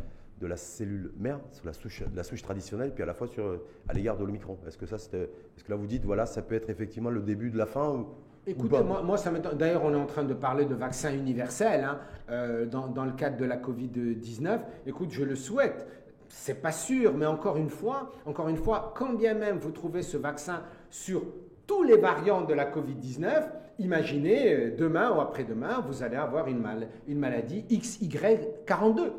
[0.42, 3.60] de la cellule mère, sur la souche, la souche traditionnelle, puis à la fois sur,
[3.88, 4.58] à l'égard de l'Omicron.
[4.66, 7.50] Est-ce que ça, est-ce que là vous dites, voilà, ça peut être effectivement le début
[7.50, 8.06] de la fin ou,
[8.44, 12.00] Écoutez, moi, moi, ça D'ailleurs, on est en train de parler de vaccin universel hein,
[12.28, 14.58] euh, dans, dans, le cadre de la Covid-19.
[14.84, 15.86] Écoute, je le souhaite.
[16.28, 20.02] C'est pas sûr, mais encore une fois, encore une fois, quand bien même vous trouvez
[20.02, 21.22] ce vaccin sur
[21.68, 23.44] tous les variantes de la Covid-19,
[23.78, 29.12] imaginez euh, demain ou après-demain, vous allez avoir une, mal, une maladie XY42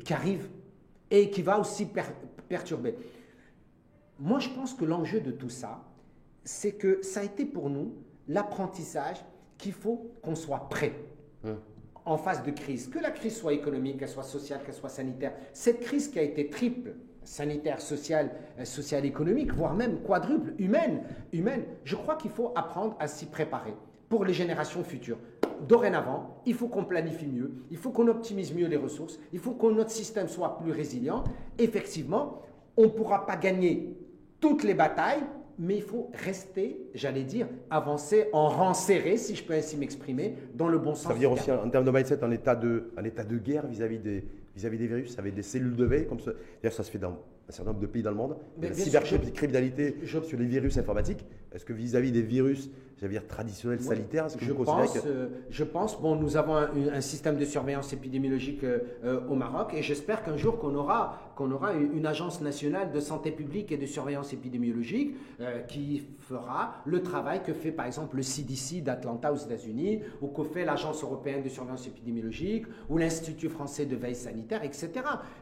[0.00, 0.48] qui arrive
[1.10, 1.86] et qui va aussi
[2.48, 2.96] perturber.
[4.18, 5.84] Moi, je pense que l'enjeu de tout ça,
[6.44, 7.94] c'est que ça a été pour nous
[8.28, 9.18] l'apprentissage
[9.58, 10.92] qu'il faut qu'on soit prêt
[11.44, 11.58] hum.
[12.04, 12.88] en phase de crise.
[12.88, 15.34] Que la crise soit économique, qu'elle soit sociale, qu'elle soit sanitaire.
[15.52, 21.02] Cette crise qui a été triple, sanitaire, sociale, euh, sociale, économique, voire même quadruple, humaine,
[21.32, 23.74] humaine, je crois qu'il faut apprendre à s'y préparer
[24.08, 25.18] pour les générations futures
[25.66, 29.52] dorénavant, il faut qu'on planifie mieux, il faut qu'on optimise mieux les ressources, il faut
[29.52, 31.24] que notre système soit plus résilient.
[31.58, 32.42] Effectivement,
[32.76, 33.96] on ne pourra pas gagner
[34.40, 35.22] toutes les batailles,
[35.58, 40.34] mais il faut rester, j'allais dire, avancer en rang serré, si je peux ainsi m'exprimer,
[40.54, 41.08] dans le bon sens.
[41.08, 43.66] Ça veut dire aussi, en termes de mindset, un état de, un état de guerre
[43.66, 44.24] vis-à-vis des,
[44.56, 46.32] vis-à-vis des virus, avec des cellules de veille, comme ça.
[46.62, 48.36] D'ailleurs, ça se fait dans un certain nombre de pays dans le monde.
[48.60, 51.24] Mais la cybercriminalité sur les virus informatiques.
[51.52, 52.70] Est-ce que vis-à-vis des virus,
[53.02, 53.86] j'allais dire traditionnels, Oui.
[53.86, 55.08] sanitaires, est-ce que Je pense, que...
[55.08, 59.34] euh, je pense, bon, nous avons un, un système de surveillance épidémiologique euh, euh, au
[59.34, 63.32] Maroc et j'espère qu'un jour qu'on aura, qu'on aura une, une agence nationale de santé
[63.32, 65.16] publique et de surveillance épidémiologique
[65.68, 70.44] qui fera le travail que fait par exemple le CDC d'Atlanta aux États-Unis ou que
[70.44, 74.90] fait l'agence européenne de surveillance épidémiologique ou l'Institut français de veille sanitaire, etc.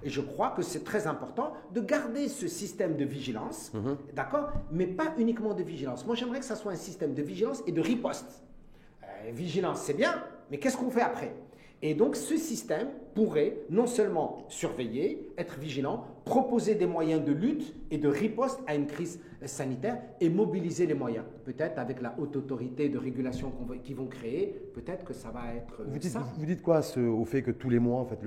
[0.03, 3.73] Et je crois que c'est très important de garder ce système de vigilance,
[4.15, 6.07] d'accord, mais pas uniquement de vigilance.
[6.07, 8.43] Moi, j'aimerais que ça soit un système de vigilance et de riposte.
[9.03, 11.35] Euh, vigilance, c'est bien, mais qu'est-ce qu'on fait après?
[11.83, 17.75] Et donc, ce système pourrait non seulement surveiller, être vigilant, proposer des moyens de lutte
[17.91, 21.25] et de riposte à une crise sanitaire et mobiliser les moyens.
[21.47, 23.51] Peut-être avec la haute autorité de régulation
[23.83, 26.23] qu'ils vont créer, peut-être que ça va être euh, Vous dites, ça.
[26.37, 28.19] vous dites quoi ce- au fait que tous les mois, en fait,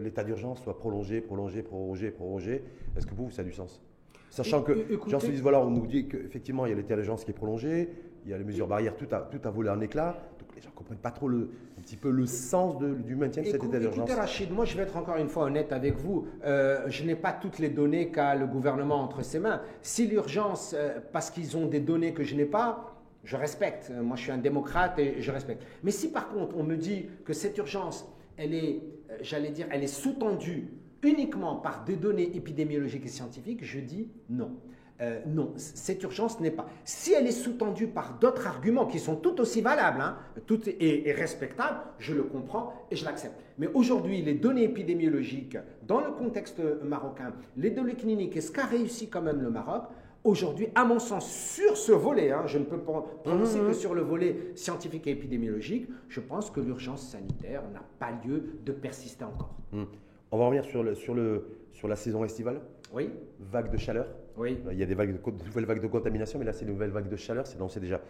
[0.00, 2.62] l'état d'urgence soit prolongé, prolongé, prorogé, prorogé?
[2.96, 3.82] Est-ce que pour vous, ça a du sens?
[4.30, 4.72] Sachant que,
[5.08, 7.34] gens se disent, voilà, on nous dit qu'effectivement, il y a l'état d'urgence qui est
[7.34, 7.88] prolongé,
[8.24, 10.16] il y a les mesures barrières, tout a, tout a volé en éclat.
[10.38, 13.16] Donc les gens ne comprennent pas trop le, un petit peu le sens de- du
[13.16, 13.98] maintien de cet état d'urgence.
[14.08, 16.26] Écoutez Rachid, moi je vais être encore une fois honnête avec vous.
[16.44, 19.60] Euh, je n'ai pas toutes les données qu'a le gouvernement entre ses mains.
[19.82, 23.90] Si l'urgence, euh, parce qu'ils ont des données que je n'ai pas, je respecte.
[23.90, 25.64] Moi je suis un démocrate et je respecte.
[25.82, 28.06] Mais si par contre on me dit que cette urgence,
[28.36, 30.68] elle est, euh, j'allais dire, elle est sous-tendue
[31.02, 34.52] uniquement par des données épidémiologiques et scientifiques, je dis non.
[35.00, 36.66] Euh, non, cette urgence n'est pas.
[36.84, 41.08] Si elle est sous-tendue par d'autres arguments qui sont tout aussi valables, hein, tout est,
[41.08, 43.34] est respectable, je le comprends et je l'accepte.
[43.58, 48.66] Mais aujourd'hui, les données épidémiologiques, dans le contexte marocain, les données cliniques et ce qu'a
[48.66, 49.84] réussi quand même le Maroc,
[50.24, 53.94] aujourd'hui, à mon sens, sur ce volet, hein, je ne peux pas prononcer que sur
[53.94, 59.24] le volet scientifique et épidémiologique, je pense que l'urgence sanitaire n'a pas lieu de persister
[59.24, 59.54] encore.
[59.72, 59.84] Hmm.
[60.30, 62.60] On va revenir sur, le, sur, le, sur la saison estivale,
[62.92, 64.06] Oui, vague de chaleur?
[64.36, 64.58] Oui.
[64.70, 67.16] Il y a des, nouvelles vagues de contamination, mais là, c'est une nouvelle vague de
[67.16, 67.46] chaleur.
[67.46, 68.00] C'est lancé déjà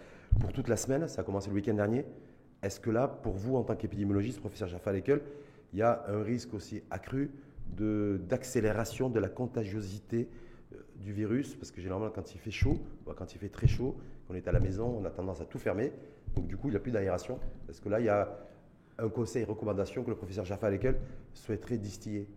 [0.41, 1.09] pour toute la semaine.
[1.09, 2.05] Ça a commencé le week-end dernier.
[2.63, 5.21] Est-ce que là, pour vous, en tant qu'épidémiologiste, professeur Jaffa Lekel,
[5.73, 7.31] il y a un risque aussi accru
[7.67, 10.29] d'accélération de, la contagiosité
[10.73, 11.57] euh, du virus?
[11.57, 13.97] Parce que généralement, quand il fait chaud, bah, quand il fait très chaud,
[14.29, 15.93] qu'on est à la maison, on a tendance à tout fermer.
[16.37, 17.41] Donc, du coup, il n'y a plus d'aération.
[17.69, 18.39] Est-ce que là, il y a
[18.99, 20.97] un conseil, recommandation que le professeur Jaffa Lekel
[21.35, 22.29] souhaiterait distiller?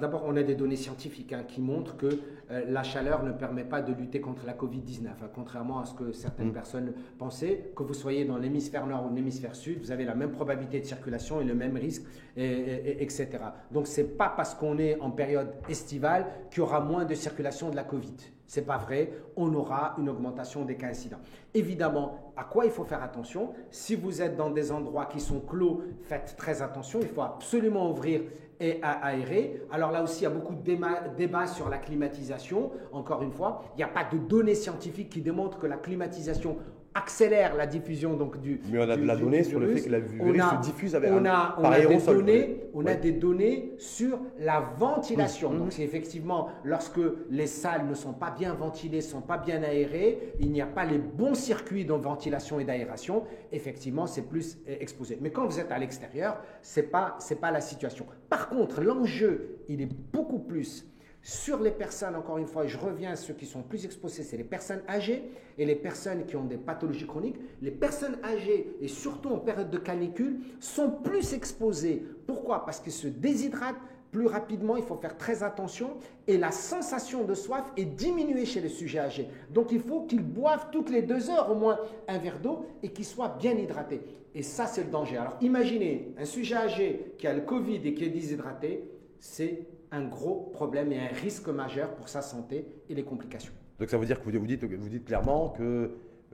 [0.00, 2.06] D'abord, on a des données scientifiques hein, qui montrent que
[2.50, 5.06] euh, la chaleur ne permet pas de lutter contre la Covid-19.
[5.22, 6.52] hein, contrairement à ce que certaines Mm.
[6.52, 10.32] personnes pensaient, que vous soyez dans l'hémisphère nord ou l'hémisphère sud, vous avez la même
[10.32, 12.02] probabilité de circulation et le même risque,
[12.36, 13.28] et- et- et- etc.
[13.70, 17.70] Donc, c'est pas parce qu'on est en période estivale qu'il y aura moins de circulation
[17.70, 18.16] de la Covid.
[18.46, 19.12] C'est pas vrai.
[19.36, 21.20] On aura une augmentation des cas incidents.
[21.54, 23.52] Évidemment, à quoi il faut faire attention?
[23.70, 26.98] Si vous êtes dans des endroits qui sont clos, faites très attention.
[27.00, 28.22] Il faut absolument ouvrir
[28.60, 29.62] et à aérer.
[29.70, 32.70] Alors là aussi, il y a beaucoup de débats sur la climatisation.
[32.92, 36.58] Encore une fois, il n'y a pas de données scientifiques qui démontrent que la climatisation
[36.94, 39.82] accélère la diffusion donc du Mais on a de la donnée sur le virus.
[39.82, 42.56] fait que la virus On a- se diffuse avec on a, on a des données,
[42.74, 45.52] on a des données sur la ventilation.
[45.54, 47.00] Donc c'est effectivement lorsque
[47.30, 50.66] les salles ne sont pas bien ventilées, ne sont pas bien aérées, il n'y a
[50.66, 55.18] pas les bons circuits de ventilation et d'aération, effectivement c'est plus euh, exposé.
[55.20, 58.06] Mais quand vous êtes à l'extérieur, c'est pas c'est pas la situation.
[58.28, 60.86] Par contre, l'enjeu, il est beaucoup plus
[61.22, 64.38] sur les personnes, encore une fois, je reviens à ceux qui sont plus exposés, c'est
[64.38, 65.22] les personnes âgées
[65.58, 67.36] et les personnes qui ont des pathologies chroniques.
[67.60, 72.02] Les personnes âgées, et surtout en période de canicule, sont plus exposées.
[72.26, 72.64] Pourquoi?
[72.64, 73.76] Parce qu'ils se déshydratent
[74.10, 78.60] plus rapidement, il faut faire très attention, et la sensation de soif est diminuée chez
[78.60, 79.28] les sujets âgés.
[79.50, 81.78] Donc il faut qu'ils boivent toutes les deux heures au moins
[82.08, 84.00] un verre d'eau et qu'ils soient bien hydratés.
[84.34, 85.16] Et ça, c'est le danger.
[85.16, 88.84] Alors imaginez un sujet âgé qui a le Covid et qui est déshydraté,
[89.18, 93.52] c'est un gros problème et un risque majeur pour sa santé et les complications.
[93.78, 95.90] Donc ça veut dire que vous vous dites, vous dites clairement qu'il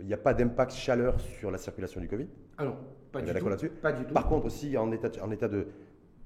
[0.06, 2.26] n'y a pas d'impact chaleur sur la circulation du Covid?
[2.58, 2.76] Alors,
[3.12, 3.48] pas du d'accord tout.
[3.48, 3.68] là-dessus?
[3.70, 4.14] Pas du tout.
[4.14, 5.66] Par contre aussi en état, de- en état de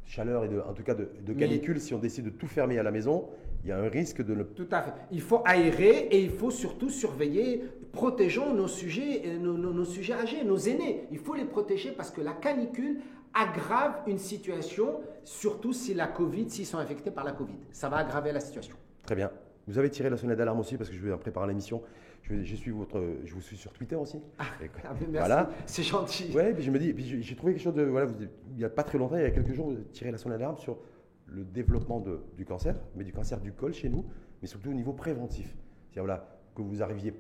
[0.05, 2.47] chaleur et de, en tout cas de, de Mais- canicule, si on décide de tout
[2.49, 3.29] fermer à la maison,
[3.63, 4.93] il y a un risque de ne Tout à fait.
[5.13, 7.63] Il faut aérer et il faut surtout surveiller,
[7.93, 11.05] protégeons nos sujets, euh, nos, nos- nos sujets âgés, nos aînés.
[11.13, 13.01] Il faut les protéger parce que la canicule
[13.35, 17.57] aggrave une situation, surtout si la Covid, s'ils sont infectés par la Covid.
[17.73, 18.77] Ça va aggraver la situation.
[19.05, 19.31] Très bien.
[19.67, 21.83] Vous avez tiré la sonnette d'alarme aussi parce que je vais préparer l'émission.
[22.23, 24.17] Je, je suis votre, je vous suis sur Twitter aussi.
[24.19, 24.45] Et- Ah,
[24.93, 25.51] merci, Voilà.
[25.67, 26.33] c'est gentil.
[26.35, 28.15] Ouais, puis je me dis, j'ai trouvé quelque chose de, voilà, vous-
[28.51, 30.19] il n'y a pas très longtemps, il y a quelques jours, vous avez tiré la
[30.19, 30.79] sonnette d'alarme sur
[31.27, 34.05] le développement de- du cancer, mais du cancer du col chez nous,
[34.43, 35.57] mais surtout au niveau préventif.
[35.87, 37.15] C'est-à-dire, voilà, que vous arriviez,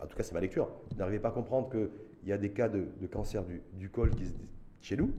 [0.00, 1.90] en tout cas c'est ma lecture, vous n'arrivez pas à comprendre qu'il
[2.28, 4.32] y a des cas de, cancer du, col qui
[4.80, 5.10] chez nous,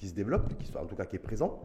[0.00, 1.60] qui se développent, qui sont, en tout cas qui est présent,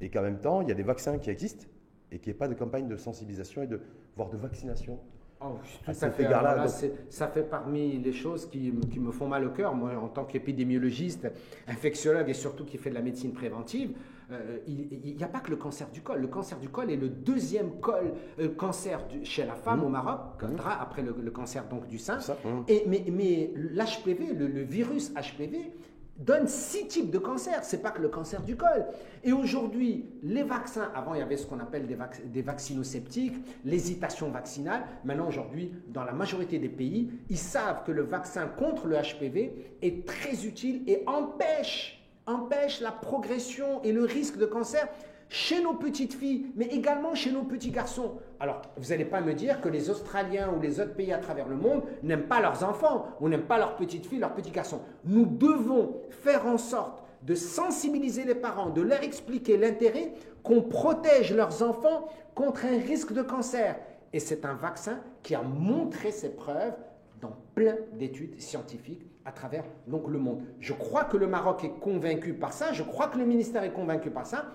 [0.00, 1.64] et qu'en même temps, il y a des vaccins qui existent
[2.10, 3.80] et qu'il n'y ait pas de campagne de sensibilisation et de,
[4.16, 4.98] voire de vaccination.
[5.40, 6.24] Oh, tout à, fait.
[6.24, 6.66] là
[7.10, 10.24] Ça fait parmi les choses qui, qui, me font mal au cœur, moi en tant
[10.24, 11.30] qu'épidémiologiste,
[11.68, 13.92] infectiologue et surtout qui fait de la médecine préventive.
[14.32, 16.20] Euh, il n'y a pas que le cancer du col.
[16.20, 19.84] Le cancer du col est le deuxième col, euh, cancer chez la femme mmh.
[19.84, 20.46] au Maroc, mmh.
[20.80, 22.18] après le, cancer donc du sein.
[22.18, 22.48] Mmh.
[22.66, 25.70] Et, mais mais l'HPV, le, le, virus HPV,
[26.18, 27.64] donne six types de cancers.
[27.64, 28.86] C'est pas que le cancer du col.
[29.24, 34.30] Et aujourd'hui, les vaccins, avant il y avait ce qu'on appelle des, des vaccino-sceptiques, l'hésitation
[34.30, 34.84] vaccinale.
[35.04, 39.76] Maintenant, aujourd'hui, dans la majorité des pays, ils savent que le vaccin contre le HPV
[39.82, 44.88] est très utile et empêche, empêche la progression et le risque de cancer
[45.28, 48.18] chez nos petites filles, mais également chez nos petits garçons.
[48.40, 51.48] Alors, vous n'allez pas me dire que les Australiens ou les autres pays à travers
[51.48, 54.80] le monde n'aiment pas leurs enfants ou n'aiment pas leurs petites filles, leurs petits garçons.
[55.04, 60.12] Nous devons faire en sorte de sensibiliser les parents, de leur expliquer l'intérêt
[60.44, 63.76] qu'on protège leurs enfants contre un risque de cancer.
[64.12, 66.74] Et c'est un vaccin qui a montré ses preuves
[67.20, 70.42] dans plein d'études scientifiques à travers donc, le monde.
[70.60, 73.72] Je crois que le Maroc est convaincu par ça, je crois que le ministère est
[73.72, 74.46] convaincu par ça,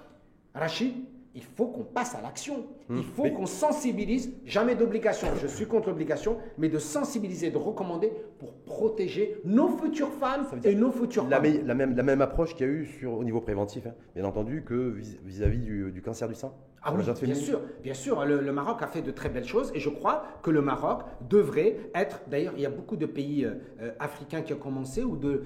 [0.55, 0.95] Rachid,
[1.35, 2.65] il faut qu'on passe à l'action.
[2.89, 3.03] Il hmm.
[3.03, 8.53] faut qu'on sensibilise, jamais d'obligation, je suis contre l'obligation, mais de sensibiliser, de recommander pour
[8.53, 12.69] protéger nos futures femmes et nos futurs la, la, même, la même approche qu'il y
[12.69, 16.51] a eu sur, au niveau préventif, hein, bien entendu, que vis-à-vis du, cancer du sein.
[16.85, 18.25] Ah oui, bien sûr, bien sûr.
[18.25, 21.89] Le, Maroc a fait de très belles choses et je crois que le Maroc devrait
[21.95, 22.21] être.
[22.27, 25.43] D'ailleurs, il y a beaucoup de pays euh, euh, africains qui ont commencé ou de,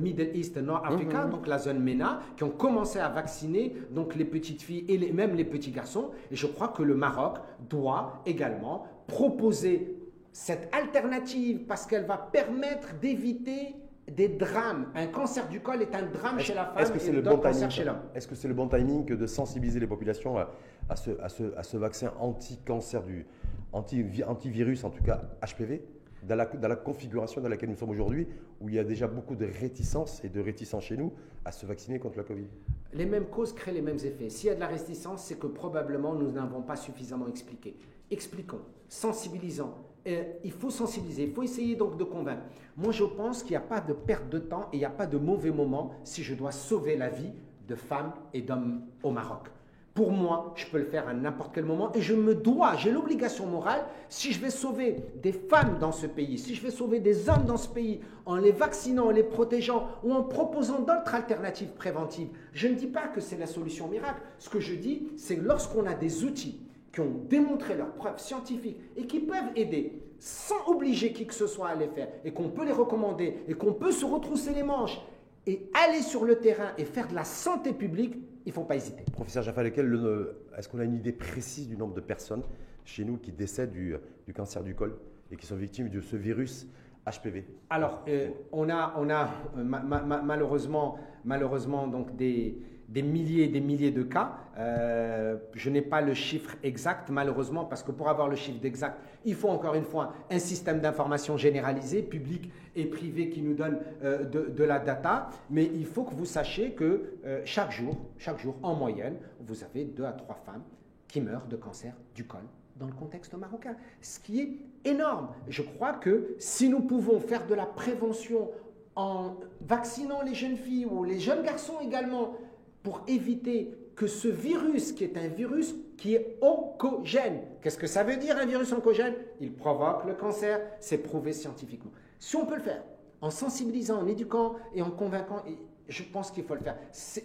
[0.00, 1.30] Middle East, Nord Africa, mhm.
[1.30, 5.12] donc la zone MENA, qui ont commencé à vacciner donc les petites filles et les,
[5.12, 6.10] même les petits garçons.
[6.30, 9.96] Et je crois que le Maroc doit également proposer
[10.32, 13.76] cette alternative parce qu'elle va permettre d'éviter
[14.14, 14.86] des drames.
[14.94, 17.38] Un cancer du col est un drame chez la femme est-ce que c'est le bon
[17.38, 18.00] timing, chez l'homme.
[18.14, 21.62] Est-ce que c'est le bon timing de sensibiliser les populations à, ce, à, ce, à
[21.62, 23.26] ce, vaccin anti-cancer du
[23.72, 25.82] anti, antivirus, en tout cas HPV
[26.22, 28.26] dans la, dans la, configuration dans laquelle nous sommes aujourd'hui,
[28.60, 31.12] où il y a déjà beaucoup de réticence et de réticence chez nous
[31.44, 32.46] à se vacciner contre la Covid?
[32.92, 34.28] Les mêmes causes créent les mêmes effets.
[34.28, 37.76] S'il y a de la réticence, c'est que probablement nous n'avons pas suffisamment expliqué.
[38.10, 39.72] Expliquons, sensibilisons,
[40.06, 42.42] euh, il faut sensibiliser, il faut essayer donc de convaincre.
[42.76, 44.90] Moi, je pense qu'il n'y a pas de perte de temps et il n'y a
[44.90, 47.32] pas de mauvais moment si je dois sauver la vie
[47.68, 49.48] de femmes et d'hommes au Maroc.
[49.92, 52.92] Pour moi, je peux le faire à n'importe quel moment et je me dois, j'ai
[52.92, 57.00] l'obligation morale, si je vais sauver des femmes dans ce pays, si je vais sauver
[57.00, 61.14] des hommes dans ce pays en les vaccinant, en les protégeant ou en proposant d'autres
[61.14, 64.22] alternatives préventives, je ne dis pas que c'est la solution miracle.
[64.38, 66.60] Ce que je dis, c'est lorsqu'on a des outils
[66.92, 71.46] qui ont démontré leurs preuves scientifiques et qui peuvent aider sans obliger qui que ce
[71.46, 74.62] soit à les faire et qu'on peut les recommander et qu'on peut se retrousser les
[74.62, 75.00] manches
[75.46, 78.76] et aller sur le terrain et faire de la santé publique, il ne faut pas
[78.76, 79.04] hésiter.
[79.12, 82.42] Professeur Jaffa, est-ce qu'on a une idée précise du nombre de personnes
[82.84, 83.96] chez nous qui décèdent du,
[84.34, 84.96] cancer du col
[85.30, 86.66] et qui sont victimes de ce virus
[87.06, 92.58] HPV Alors, euh, on a, on a euh, malheureusement, malheureusement donc des,
[92.90, 94.32] des milliers et des milliers de cas.
[94.58, 98.98] Euh, je n'ai pas le chiffre exact, malheureusement, parce que pour avoir le chiffre exact,
[99.24, 103.78] il faut encore une fois un système d'information généralisé, public et privé, qui nous donne
[104.02, 105.30] euh, de, la data.
[105.50, 109.62] Mais il faut que vous sachiez que euh, chaque jour, chaque jour, en moyenne, vous
[109.62, 110.64] avez deux à trois femmes
[111.06, 112.42] qui meurent de cancer du col
[112.76, 115.28] dans le contexte marocain, ce qui est énorme.
[115.48, 118.48] Je crois que si nous pouvons faire de la prévention
[118.96, 122.36] en vaccinant les jeunes filles ou les jeunes garçons également
[122.82, 128.02] pour éviter que ce virus, qui est un virus qui est oncogène, qu'est-ce que ça
[128.02, 129.14] veut dire un virus oncogène?
[129.40, 131.90] Il provoque le cancer, c'est prouvé scientifiquement.
[132.18, 132.82] Si on peut le faire,
[133.20, 135.42] en sensibilisant, en éduquant et en convaincant,
[135.88, 136.78] je pense qu'il faut le faire.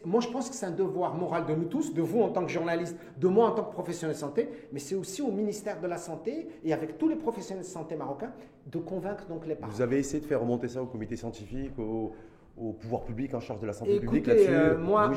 [0.06, 2.44] Moi, je pense que c'est un devoir moral de nous tous, de vous en tant
[2.44, 5.80] que journaliste, de moi en tant que professionnel de santé, mais c'est aussi au ministère
[5.80, 8.34] de la Santé et avec tous les professionnels de santé marocains
[8.70, 9.72] de convaincre donc les parents.
[9.72, 12.14] Vous avez essayé de faire remonter ça au comité scientifique, au,
[12.58, 15.12] au pouvoir public en charge de la santé publique là-dessus euh, Moi,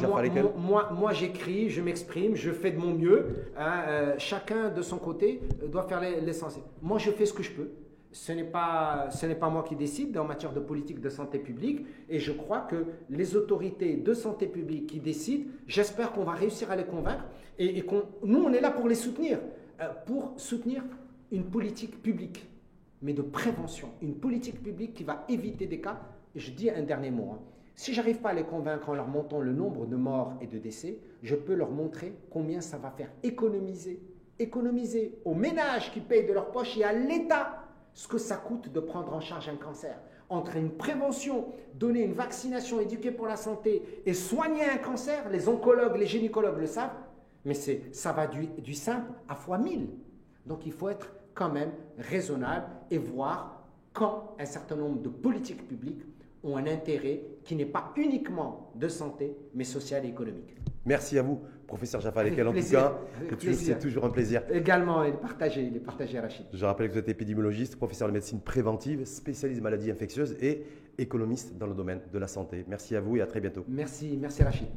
[0.57, 3.27] moi, moi, j'écris, je m'exprime, je fais de mon mieux.
[3.57, 6.65] Hein, euh, chacun de son côté euh, doit faire l'essentiel.
[6.83, 7.71] Moi, je fais ce que je peux.
[8.11, 11.39] Ce n'est pas, ce n'est pas moi qui décide en matière de politique de santé
[11.39, 11.87] publique.
[12.09, 16.71] Et je crois que les autorités de santé publique qui décident, j'espère qu'on va réussir
[16.71, 17.25] à les convaincre.
[17.59, 19.39] Et, et qu'on, nous, on est là pour les soutenir,
[20.07, 20.83] pour soutenir
[21.31, 22.49] une politique publique,
[23.03, 23.91] mais de prévention.
[24.01, 26.01] Une politique publique qui va éviter des cas
[26.39, 27.33] je dis un dernier mot.
[27.35, 27.41] Hein.
[27.75, 30.59] Si j'arrive pas à les convaincre en leur montrant le nombre de morts et de
[30.59, 34.03] décès, je peux leur montrer combien ça va faire économiser,
[34.39, 37.65] économiser aux ménages qui payent de leur poche et à l'État
[37.95, 39.97] ce que ça coûte de prendre en charge un cancer.
[40.29, 45.49] Entre une prévention, donner une vaccination, éduquer pour la santé et soigner un cancer, les
[45.49, 46.97] oncologues, les gynécologues le savent,
[47.45, 49.89] mais ça va du, du simple à fois mille.
[50.47, 55.67] Donc il faut être quand même raisonnable et voir quand un certain nombre de politiques
[55.67, 56.03] publiques
[56.45, 60.55] ont un intérêt qui n'est pas uniquement de santé, mais social et économique.
[60.85, 62.99] Merci à vous, professeur Jaffa Lekel, en tout cas.
[63.53, 64.43] C'est toujours un plaisir.
[64.51, 66.47] Également, il est partagé, il est partagé, Rachid.
[66.53, 70.65] Je rappelle que vous êtes épidémiologiste, professeur de médecine préventive, spécialiste maladies infectieuses et
[70.97, 72.65] économiste dans le domaine de la santé.
[72.69, 73.65] Merci à vous et à très bientôt.
[73.69, 74.69] Merci, merci Rachid.